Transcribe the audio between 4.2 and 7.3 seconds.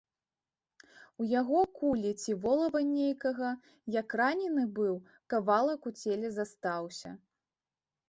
ранены быў, кавалак у целе астаўся.